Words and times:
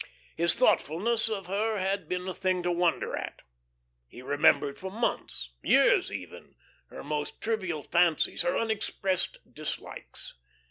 His 0.35 0.55
thoughtfulness 0.55 1.29
of 1.29 1.45
her 1.45 1.77
had 1.77 2.09
been 2.09 2.27
a 2.27 2.33
thing 2.33 2.63
to 2.63 2.71
wonder 2.71 3.15
at. 3.15 3.43
He 4.07 4.23
remembered 4.23 4.79
for 4.79 4.89
months, 4.89 5.51
years 5.61 6.11
even, 6.11 6.55
her 6.89 7.03
most 7.03 7.39
trivial 7.39 7.83
fancies, 7.83 8.41
her 8.41 8.57
unexpressed 8.57 9.37
dislikes. 9.53 10.33